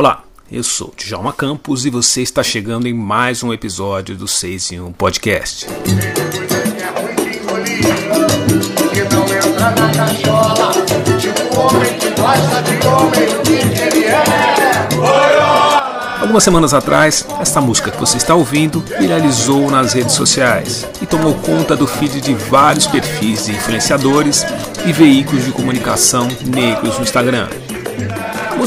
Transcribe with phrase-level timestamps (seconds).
[0.00, 4.72] Olá, eu sou Djalma Campos e você está chegando em mais um episódio do 6
[4.72, 5.66] em 1 Podcast.
[16.18, 21.34] Algumas semanas atrás, esta música que você está ouvindo viralizou nas redes sociais e tomou
[21.34, 24.46] conta do feed de vários perfis de influenciadores
[24.86, 27.50] e veículos de comunicação negros no Instagram.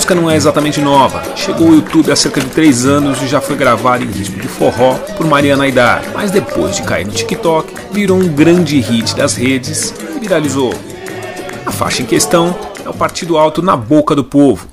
[0.04, 3.40] Música não é exatamente nova, chegou ao YouTube há cerca de 3 anos e já
[3.40, 7.74] foi gravada em ritmo de forró por Mariana Aidar, mas depois de cair no TikTok,
[7.90, 10.74] virou um grande hit das redes e viralizou.
[11.66, 12.54] A faixa em questão
[12.84, 14.68] é o Partido Alto na Boca do Povo,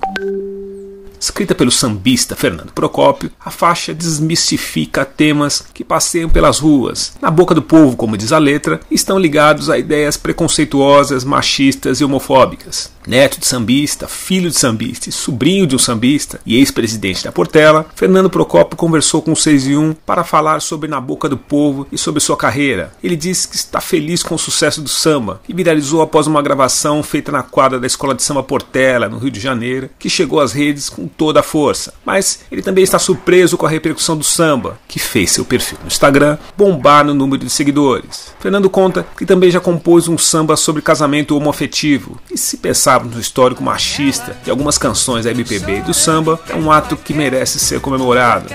[1.21, 7.55] Escrita pelo sambista Fernando Procópio, a faixa desmistifica temas que passeiam pelas ruas, na boca
[7.55, 12.91] do povo, como diz a letra, estão ligados a ideias preconceituosas, machistas e homofóbicas.
[13.07, 17.87] Neto de sambista, filho de sambista e sobrinho de um sambista e ex-presidente da Portela,
[17.95, 21.87] Fernando Procópio conversou com o 6 e 1 para falar sobre Na Boca do Povo
[21.91, 22.93] e sobre sua carreira.
[23.02, 27.02] Ele disse que está feliz com o sucesso do samba, que viralizou após uma gravação
[27.02, 30.52] feita na quadra da Escola de Samba Portela, no Rio de Janeiro, que chegou às
[30.52, 31.95] redes com toda a força.
[32.05, 35.89] Mas ele também está surpreso com a repercussão do samba, que fez seu perfil no
[35.89, 38.35] Instagram bombar no número de seguidores.
[38.41, 43.21] Fernando conta que também já compôs um samba sobre casamento homoafetivo, e se pensar no
[43.21, 47.59] histórico machista de algumas canções da MPB e do samba, é um ato que merece
[47.59, 48.46] ser comemorado.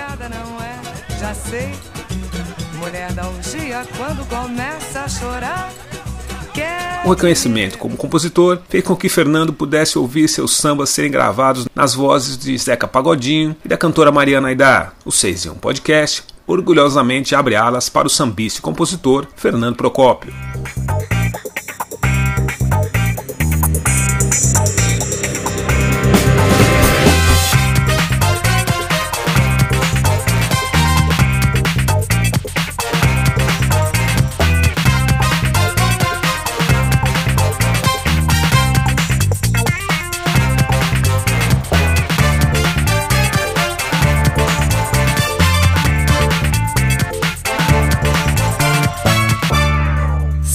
[7.04, 11.94] O reconhecimento como compositor fez com que Fernando pudesse ouvir seus sambas serem gravados nas
[11.94, 14.92] vozes de Zeca Pagodinho e da cantora Mariana Aidar.
[15.04, 20.32] O 6 em 1 Podcast orgulhosamente abre alas para o sambista e compositor Fernando Procópio.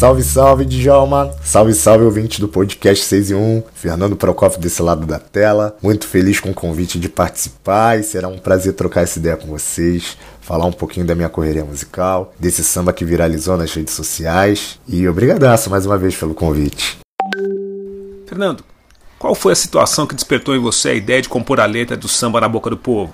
[0.02, 1.32] Salve, salve, Djalma.
[1.44, 3.64] Salve, salve, ouvinte do podcast 6 e 1.
[3.72, 5.78] Fernando Procófio desse lado da tela.
[5.80, 9.46] Muito feliz com o convite de participar e será um prazer trocar essa ideia com
[9.46, 10.18] vocês.
[10.42, 14.80] Falar um pouquinho da minha correria musical, desse samba que viralizou nas redes sociais.
[14.88, 16.98] E obrigadaço mais uma vez pelo convite.
[18.26, 18.64] Fernando,
[19.20, 22.08] qual foi a situação que despertou em você a ideia de compor a letra do
[22.08, 23.14] samba na boca do povo?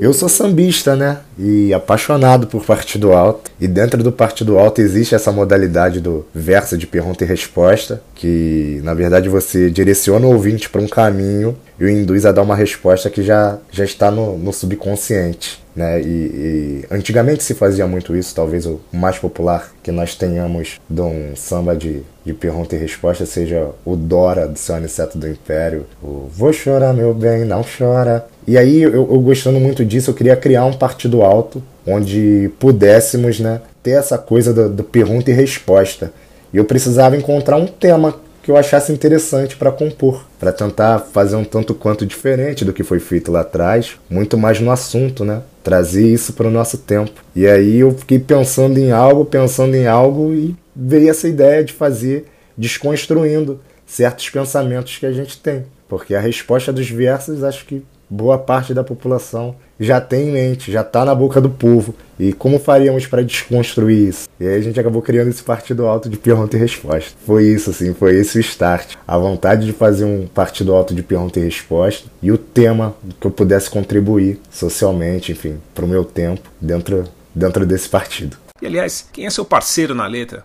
[0.00, 1.18] Eu sou sambista, né?
[1.38, 3.50] E apaixonado por Partido Alto.
[3.60, 8.80] E dentro do Partido Alto existe essa modalidade do verso de pergunta e resposta, que
[8.82, 12.56] na verdade você direciona o ouvinte para um caminho e o induz a dar uma
[12.56, 15.59] resposta que já, já está no, no subconsciente.
[15.74, 16.00] Né?
[16.00, 21.00] E, e, antigamente se fazia muito isso, talvez o mais popular que nós tenhamos de
[21.00, 25.86] um samba de, de pergunta e resposta seja o Dora do seu Aniceto do Império,
[26.02, 28.26] o Vou chorar meu bem, não chora.
[28.46, 33.38] E aí eu, eu gostando muito disso, eu queria criar um partido alto onde pudéssemos
[33.40, 36.12] né, ter essa coisa do, do pergunta e resposta.
[36.52, 38.14] E eu precisava encontrar um tema
[38.50, 42.82] que eu achasse interessante para compor, para tentar fazer um tanto quanto diferente do que
[42.82, 45.42] foi feito lá atrás, muito mais no assunto, né?
[45.62, 47.12] Trazer isso para o nosso tempo.
[47.34, 51.72] E aí eu fiquei pensando em algo, pensando em algo e veio essa ideia de
[51.72, 52.26] fazer
[52.58, 58.36] desconstruindo certos pensamentos que a gente tem, porque a resposta dos versos acho que boa
[58.36, 61.94] parte da população já tem em mente, já está na boca do povo.
[62.18, 64.28] E como faríamos para desconstruir isso?
[64.38, 67.12] E aí a gente acabou criando esse partido alto de pergunta e resposta.
[67.24, 68.94] Foi isso, assim, foi esse o start.
[69.08, 73.26] A vontade de fazer um partido alto de pergunta e resposta e o tema que
[73.26, 77.04] eu pudesse contribuir socialmente, enfim, para o meu tempo dentro,
[77.34, 78.36] dentro desse partido.
[78.60, 80.44] E aliás, quem é seu parceiro na letra?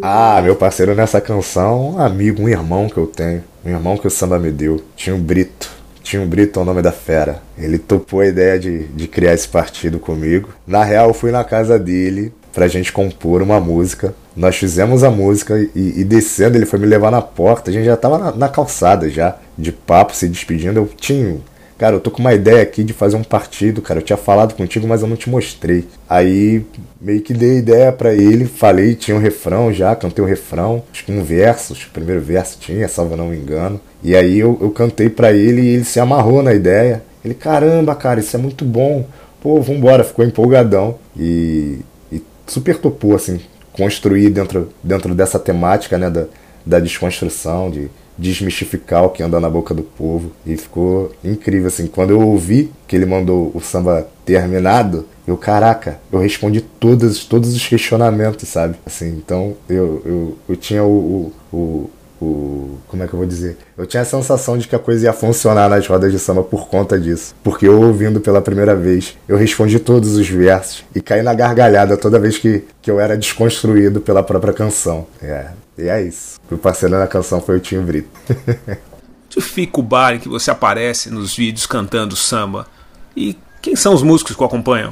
[0.00, 3.42] Ah, meu parceiro nessa canção, um amigo, um irmão que eu tenho.
[3.64, 4.80] Um irmão que o samba me deu.
[4.94, 5.75] Tinha um Brito.
[6.06, 7.42] Tinha um Brito, o nome da fera.
[7.58, 10.50] Ele topou a ideia de, de criar esse partido comigo.
[10.64, 14.14] Na real, eu fui na casa dele pra gente compor uma música.
[14.36, 17.70] Nós fizemos a música e, e descendo, ele foi me levar na porta.
[17.70, 20.78] A gente já tava na, na calçada já, de papo, se despedindo.
[20.78, 21.38] Eu tinha
[21.78, 24.00] Cara, eu tô com uma ideia aqui de fazer um partido, cara.
[24.00, 25.84] Eu tinha falado contigo, mas eu não te mostrei.
[26.08, 26.64] Aí
[26.98, 30.82] meio que dei ideia para ele, falei, tinha um refrão já, cantei o um refrão,
[30.90, 33.78] acho que um verso, acho que o primeiro verso tinha, salvo não me engano.
[34.02, 37.02] E aí eu, eu cantei para ele e ele se amarrou na ideia.
[37.22, 39.04] Ele, caramba, cara, isso é muito bom.
[39.40, 40.96] Pô, vambora, ficou empolgadão.
[41.14, 41.80] E,
[42.10, 43.38] e super topou, assim,
[43.72, 46.24] construir dentro, dentro dessa temática, né, da,
[46.64, 50.32] da desconstrução, de desmistificar o que anda na boca do povo.
[50.44, 51.86] E ficou incrível, assim.
[51.86, 57.54] Quando eu ouvi que ele mandou o samba terminado, eu, caraca, eu respondi todos, todos
[57.54, 58.76] os questionamentos, sabe?
[58.86, 61.90] Assim, então eu, eu, eu tinha o, o, o
[62.20, 62.78] o.
[62.88, 63.56] Como é que eu vou dizer?
[63.76, 66.68] Eu tinha a sensação de que a coisa ia funcionar nas rodas de samba por
[66.68, 67.34] conta disso.
[67.42, 71.96] Porque eu ouvindo pela primeira vez, eu respondi todos os versos e caí na gargalhada
[71.96, 75.06] toda vez que, que eu era desconstruído pela própria canção.
[75.22, 75.48] É,
[75.78, 76.38] e é isso.
[76.50, 78.08] O parceiro na canção foi o Tim Brito.
[79.36, 82.66] Onde fica o bar em que você aparece nos vídeos cantando samba?
[83.14, 84.88] E quem são os músicos que o acompanham?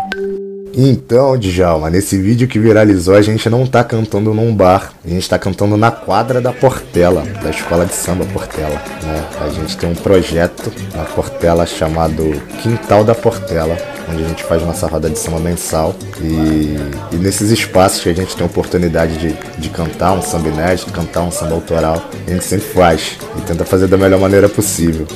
[0.77, 5.29] Então, Djalma, nesse vídeo que viralizou, a gente não tá cantando num bar, a gente
[5.29, 8.83] tá cantando na quadra da Portela, da escola de samba Portela.
[9.03, 9.25] Né?
[9.41, 12.25] A gente tem um projeto na Portela chamado
[12.61, 13.77] Quintal da Portela,
[14.09, 15.95] onde a gente faz nossa roda de samba mensal.
[16.21, 16.77] E,
[17.13, 20.93] e nesses espaços que a gente tem a oportunidade de, de cantar um samba inédito,
[20.93, 25.07] cantar um samba autoral, a gente sempre faz e tenta fazer da melhor maneira possível.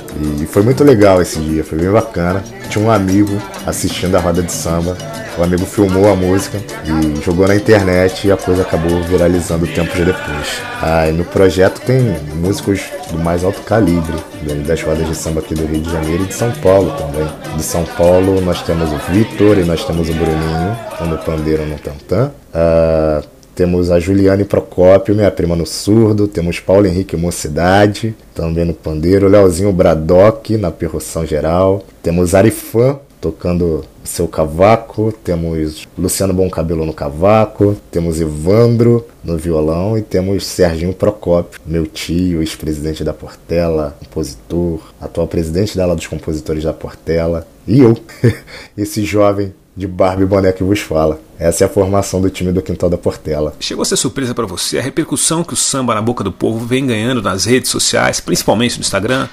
[0.41, 2.43] E, foi muito legal esse dia, foi bem bacana.
[2.69, 4.97] Tinha um amigo assistindo a roda de samba
[5.39, 9.97] o amigo filmou a música e jogou na internet e a coisa acabou viralizando tempos
[10.05, 10.61] depois.
[10.83, 12.01] Ah, no projeto tem
[12.35, 14.17] músicos do mais alto calibre,
[14.67, 17.27] das rodas de samba aqui do Rio de Janeiro e de São Paulo também.
[17.57, 20.77] De São Paulo nós temos o Vitor e nós temos o Bruninho,
[21.09, 22.31] no pandeiro no tantã.
[22.53, 23.23] Ah,
[23.59, 26.29] temos a Juliane Procópio, minha prima no surdo.
[26.29, 29.27] Temos Paulo Henrique Mocidade, também no pandeiro.
[29.27, 31.83] Leozinho Bradock, na percussão geral.
[32.01, 39.99] Temos Arifã, tocando seu cavaco, temos Luciano Bom Cabelo no cavaco, temos Evandro no violão
[39.99, 46.07] e temos Serginho Procópio, meu tio, ex-presidente da Portela, compositor, atual presidente da ala dos
[46.07, 47.97] compositores da Portela, e eu,
[48.77, 51.21] esse jovem de Barbie Boné que vos fala.
[51.39, 53.55] Essa é a formação do time do Quintal da Portela.
[53.61, 56.67] Chegou a ser surpresa para você a repercussão que o samba na boca do povo
[56.67, 59.29] vem ganhando nas redes sociais, principalmente no Instagram?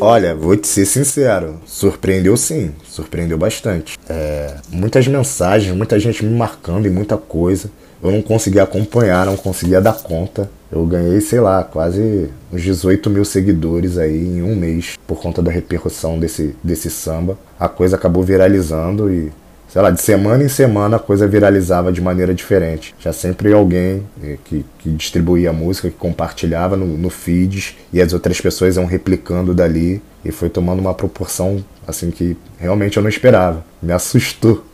[0.00, 3.96] Olha, vou te ser sincero, surpreendeu sim, surpreendeu bastante.
[4.08, 7.70] É, muitas mensagens, muita gente me marcando e muita coisa.
[8.02, 10.50] Eu não conseguia acompanhar, não conseguia dar conta.
[10.70, 15.40] Eu ganhei, sei lá, quase uns 18 mil seguidores aí em um mês por conta
[15.40, 17.38] da repercussão desse, desse samba.
[17.58, 19.32] A coisa acabou viralizando e
[19.68, 22.94] sei lá, de semana em semana a coisa viralizava de maneira diferente.
[22.98, 28.00] Já sempre alguém eh, que, que distribuía a música, que compartilhava no, no feeds e
[28.00, 33.02] as outras pessoas iam replicando dali e foi tomando uma proporção assim que realmente eu
[33.02, 33.64] não esperava.
[33.80, 34.64] Me assustou.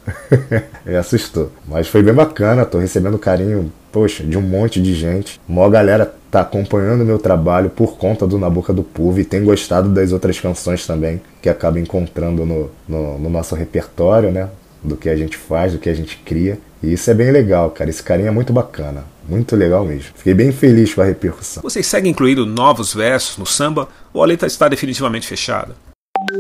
[0.85, 1.51] Me assustou.
[1.69, 5.41] Mas foi bem bacana, tô recebendo carinho, poxa, de um monte de gente.
[5.47, 9.45] Uma galera tá acompanhando meu trabalho por conta do Na Boca do Povo e tem
[9.45, 14.49] gostado das outras canções também que acaba encontrando no, no, no nosso repertório, né?
[14.83, 16.59] Do que a gente faz, do que a gente cria.
[16.83, 17.89] E isso é bem legal, cara.
[17.89, 19.05] Esse carinha é muito bacana.
[19.29, 20.13] Muito legal mesmo.
[20.17, 21.63] Fiquei bem feliz com a repercussão.
[21.63, 25.77] Vocês seguem incluindo novos versos no samba ou a letra está definitivamente fechada?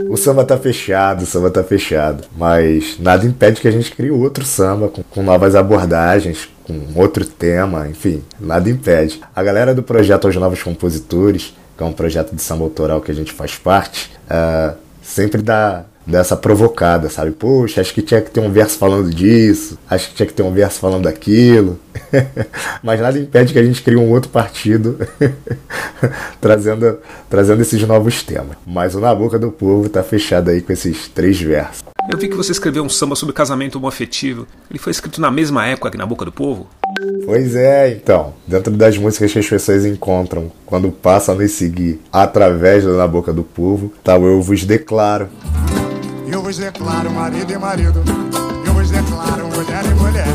[0.09, 2.25] O samba tá fechado, o samba tá fechado.
[2.37, 7.25] Mas nada impede que a gente crie outro samba com, com novas abordagens, com outro
[7.25, 9.21] tema, enfim, nada impede.
[9.35, 13.11] A galera do projeto Aos Novos Compositores, que é um projeto de samba autoral que
[13.11, 17.31] a gente faz parte, uh, sempre dá dessa provocada, sabe?
[17.31, 20.43] Poxa, acho que tinha que ter um verso falando disso, acho que tinha que ter
[20.43, 21.79] um verso falando daquilo.
[22.83, 24.99] Mas nada impede que a gente crie um outro partido
[26.41, 28.57] trazendo, trazendo esses novos temas.
[28.67, 31.83] Mas o Na Boca do Povo tá fechado aí com esses três versos.
[32.11, 34.47] Eu vi que você escreveu um samba sobre casamento homoafetivo.
[34.69, 36.67] Ele foi escrito na mesma época que Na Boca do Povo?
[37.25, 38.35] Pois é, então.
[38.47, 43.07] Dentro das músicas que as pessoas encontram quando passam a nos seguir através do Na
[43.07, 45.29] Boca do Povo, tá o Eu Vos Declaro
[46.33, 48.03] eu vos declaro marido e marido,
[48.67, 50.27] eu vos declaro mulher e mulher.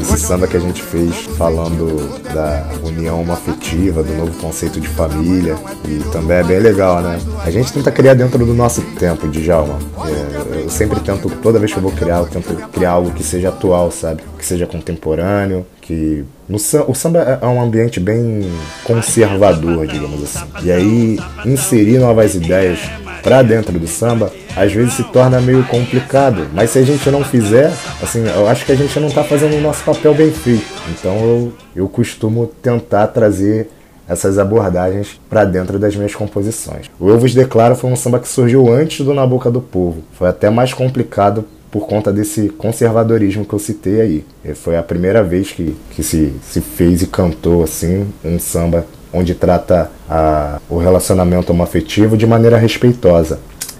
[0.00, 5.56] Esse samba que a gente fez falando da união afetiva, do novo conceito de família,
[5.84, 7.20] e também é bem legal, né?
[7.44, 9.78] A gente tenta criar dentro do nosso tempo, Djalma.
[10.06, 13.22] É, eu sempre tento, toda vez que eu vou criar, eu tento criar algo que
[13.22, 14.22] seja atual, sabe?
[14.38, 18.50] Que seja contemporâneo, que no, o samba é, é um ambiente bem
[18.84, 20.46] conservador, digamos assim.
[20.62, 22.80] E aí inserir novas ideias
[23.22, 26.46] para dentro do samba, às vezes se torna meio complicado.
[26.52, 29.56] Mas se a gente não fizer, assim, eu acho que a gente não está fazendo
[29.56, 30.66] o nosso papel bem feito.
[30.90, 33.68] Então eu, eu costumo tentar trazer
[34.08, 36.86] essas abordagens para dentro das minhas composições.
[36.98, 40.02] O Eu Vos Declaro foi um samba que surgiu antes do Na Boca do Povo.
[40.12, 44.24] Foi até mais complicado por conta desse conservadorismo que eu citei aí.
[44.42, 48.86] E foi a primeira vez que, que se, se fez e cantou assim um samba
[49.12, 53.38] onde trata a, o relacionamento homoafetivo de maneira respeitosa.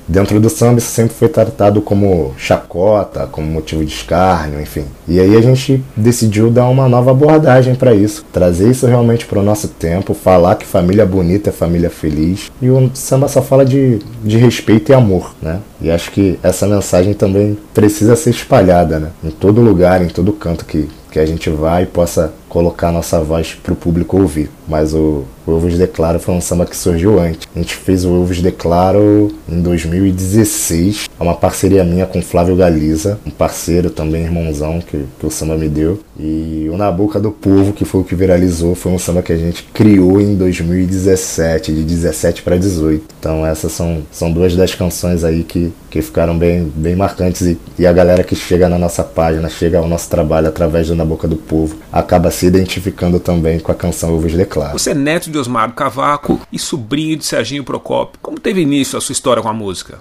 [0.09, 4.85] Dentro do samba isso sempre foi tratado como chacota, como motivo de escárnio, enfim.
[5.07, 9.39] E aí a gente decidiu dar uma nova abordagem para isso, trazer isso realmente para
[9.39, 12.51] o nosso tempo, falar que família bonita é família feliz.
[12.61, 15.61] E o samba só fala de, de respeito e amor, né?
[15.81, 19.11] E acho que essa mensagem também precisa ser espalhada, né?
[19.23, 23.21] Em todo lugar, em todo canto que, que a gente vai e possa colocar nossa
[23.21, 24.51] voz para o público ouvir.
[24.67, 27.49] Mas o, o Eu Vos Declaro foi um samba que surgiu antes.
[27.55, 31.09] A gente fez o Eu Vos Declaro em 2016.
[31.19, 35.57] É uma parceria minha com Flávio Galiza, um parceiro também, irmãozão, que, que o samba
[35.57, 36.01] me deu.
[36.19, 39.33] E o Na Boca do Povo, que foi o que viralizou, foi um samba que
[39.33, 43.05] a gente criou em 2017, de 17 para 18.
[43.19, 47.43] Então essas são, são duas das canções aí que, que ficaram bem, bem marcantes.
[47.43, 50.95] E, e a galera que chega na nossa página, chega ao nosso trabalho através do
[50.95, 54.79] Na Boca do Povo, acaba se identificando também com a canção Eu Vos Declaro.
[54.79, 58.21] Você é neto de Osmar Cavaco e sobrinho de Serginho Procópio.
[58.23, 59.99] Como teve início a sua história com a música?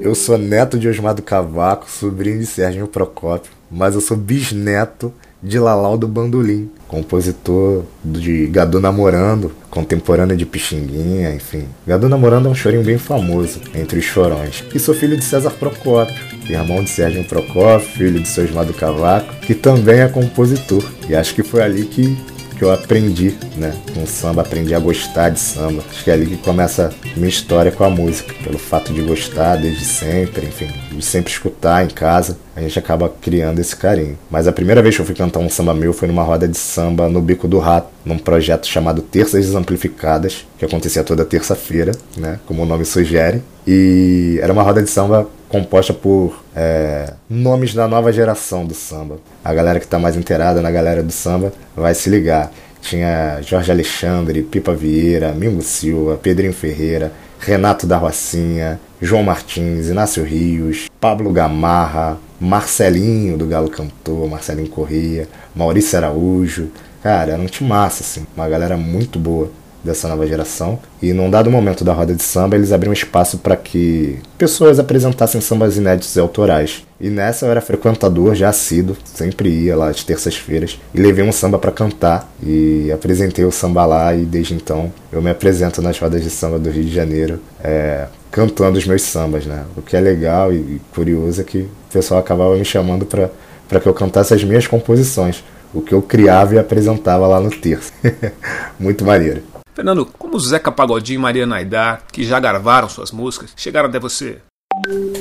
[0.00, 5.58] Eu sou neto de Osmar Cavaco, sobrinho de Serginho Procópio, mas eu sou bisneto de
[5.58, 11.66] Lalau do Bandolim, compositor de Gadu Namorando, contemporâneo de Pixinguinha, enfim.
[11.86, 14.62] Gadu Namorando é um chorinho bem famoso entre os chorões.
[14.74, 16.14] E sou filho de César Procópio,
[16.48, 20.84] irmão de Sérgio Procópio, filho de seu Osmar Cavaco, que também é compositor.
[21.08, 22.16] E acho que foi ali que
[22.62, 25.82] que eu aprendi, né, com samba, aprendi a gostar de samba.
[25.90, 29.56] Acho que é ali que começa minha história com a música, pelo fato de gostar
[29.56, 34.16] desde sempre, enfim, de sempre escutar em casa, a gente acaba criando esse carinho.
[34.30, 36.56] Mas a primeira vez que eu fui cantar um samba meu foi numa roda de
[36.56, 42.38] samba no Bico do Rato, num projeto chamado Terças Desamplificadas, que acontecia toda terça-feira, né,
[42.46, 43.42] como o nome sugere.
[43.66, 49.18] E era uma roda de samba composta por é, nomes da nova geração do samba.
[49.44, 52.50] A galera que está mais inteirada na galera do samba vai se ligar.
[52.80, 60.24] Tinha Jorge Alexandre, Pipa Vieira, Mingo Silva, Pedrinho Ferreira, Renato da Rocinha, João Martins, Inácio
[60.24, 66.70] Rios, Pablo Gamarra, Marcelinho do Galo Cantor, Marcelinho Corrêa, Maurício Araújo.
[67.02, 69.50] Cara, era um time massa, assim, uma galera muito boa
[69.84, 70.78] dessa nova geração.
[71.00, 75.40] E num dado momento da roda de samba, eles abriram espaço para que pessoas apresentassem
[75.40, 76.84] sambas inéditos e autorais.
[77.00, 81.32] E nessa eu era frequentador, já assíduo, sempre ia lá às terças-feiras e levei um
[81.32, 85.98] samba para cantar e apresentei o samba lá e desde então eu me apresento nas
[85.98, 89.64] rodas de samba do Rio de Janeiro, é, cantando os meus sambas, né?
[89.76, 93.88] O que é legal e curioso é que o pessoal acabava me chamando para que
[93.88, 95.42] eu cantasse as minhas composições,
[95.74, 97.92] o que eu criava e apresentava lá no terço.
[98.78, 99.42] Muito maneiro.
[99.74, 104.36] Fernando, como Zeca Pagodinho e Maria Naidar, que já gravaram suas músicas, chegaram até você?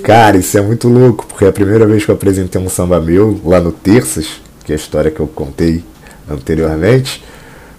[0.03, 3.39] Cara, isso é muito louco, porque a primeira vez que eu apresentei um samba meu
[3.45, 5.83] lá no Terças, que é a história que eu contei
[6.29, 7.23] anteriormente,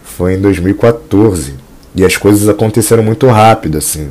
[0.03, 1.55] foi em 2014.
[1.95, 4.11] E as coisas aconteceram muito rápido, assim.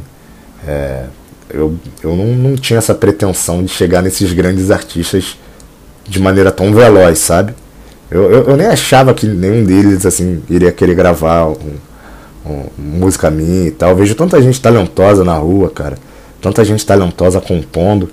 [0.68, 1.06] É,
[1.50, 5.36] eu eu não, não tinha essa pretensão de chegar nesses grandes artistas
[6.08, 7.56] de maneira tão veloz, sabe?
[8.10, 11.76] Eu, eu, eu nem achava que nenhum deles, assim, iria querer gravar um,
[12.78, 13.92] música minha e tal.
[13.92, 15.98] Eu vejo tanta gente talentosa na rua, cara.
[16.42, 18.10] Tanta gente talentosa compondo,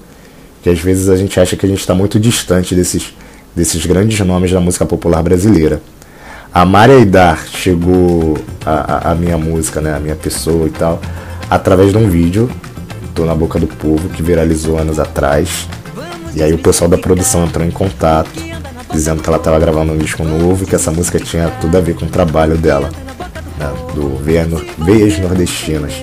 [0.63, 3.15] que às vezes a gente acha que a gente está muito distante desses,
[3.57, 5.81] desses grandes nomes da música popular brasileira.
[6.53, 11.01] A Maria Idar chegou a, a, a, minha música, né, a minha pessoa e tal,
[11.49, 12.51] através de um vídeo,
[13.15, 15.67] Tô na Boca do Povo, que viralizou anos atrás.
[16.35, 18.31] E aí o pessoal da produção entrou em contato,
[18.93, 21.81] dizendo que ela estava gravando um disco novo e que essa música tinha tudo a
[21.81, 22.91] ver com o trabalho dela
[23.95, 25.95] do Veias Nordestinas,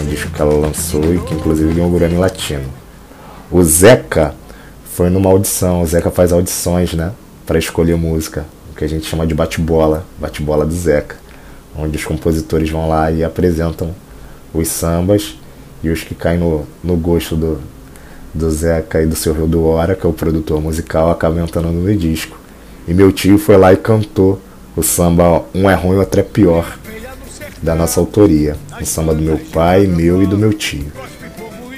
[0.00, 2.64] um disco que ela lançou e que inclusive ganhou o Grammy Latino.
[3.50, 4.34] O Zeca
[4.84, 7.12] foi numa audição, o Zeca faz audições, né,
[7.44, 11.16] para escolher música, o que a gente chama de bate-bola, bate-bola do Zeca,
[11.76, 13.94] onde os compositores vão lá e apresentam
[14.54, 15.36] os sambas
[15.82, 17.60] e os que caem no, no gosto do,
[18.32, 21.68] do Zeca e do seu Rio do Hora, que é o produtor musical, acabam entrando
[21.68, 22.38] no disco.
[22.88, 24.40] E meu tio foi lá e cantou
[24.74, 26.78] o samba Um é Ruim, Outro é Pior,
[27.62, 28.56] da nossa autoria.
[28.80, 30.90] O samba do meu pai, meu e do meu tio.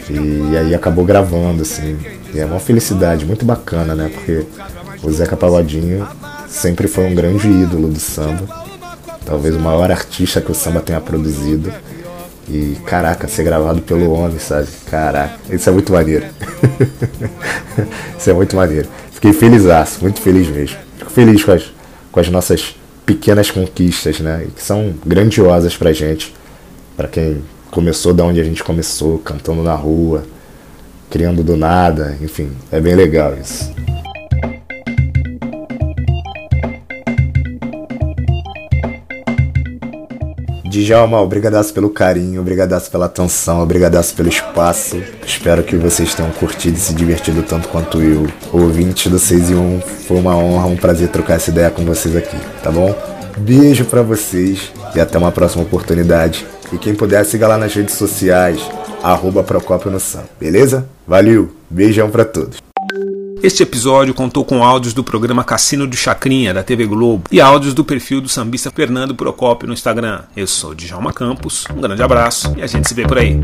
[0.08, 1.98] E, aí acabou gravando, assim.
[2.32, 4.10] E é uma felicidade muito bacana, né?
[4.12, 4.44] Porque
[5.02, 6.06] o Zeca Pagodinho
[6.48, 8.64] sempre foi um grande ídolo do samba.
[9.24, 11.72] Talvez o maior artista que o samba tenha produzido.
[12.48, 14.68] E caraca, ser gravado pelo homem, sabe?
[14.90, 16.26] Caraca, isso é muito maneiro.
[18.18, 18.86] isso é muito maneiro.
[19.12, 19.62] Fiquei feliz,
[20.02, 20.76] muito feliz mesmo.
[20.98, 21.64] Fico feliz com as,
[22.12, 24.46] com as nossas pequenas conquistas, né?
[24.48, 26.34] E que são grandiosas pra gente,
[26.96, 30.24] para quem começou da onde a gente começou, cantando na rua,
[31.10, 33.83] criando do nada, enfim, é bem legal isso.
[40.82, 45.00] Djalma, obrigadaço pelo carinho, obrigadaço pela atenção, obrigadaço pelo espaço.
[45.24, 48.26] Espero que vocês tenham curtido e se divertido tanto quanto eu.
[48.52, 52.16] Ouvinte do 6 e 1, foi uma honra, um prazer trocar essa ideia com vocês
[52.16, 52.94] aqui, tá bom?
[53.38, 56.46] Beijo para vocês e até uma próxima oportunidade.
[56.72, 58.60] E quem puder, siga lá nas redes sociais,
[59.02, 60.88] arroba Procópio no Sam, beleza?
[61.06, 62.73] Valeu, beijão para todos.
[63.44, 67.74] Este episódio contou com áudios do programa Cassino de Chacrinha, da TV Globo, e áudios
[67.74, 70.22] do perfil do sambista Fernando Procópio no Instagram.
[70.34, 73.42] Eu sou Djalma Campos, um grande abraço e a gente se vê por aí.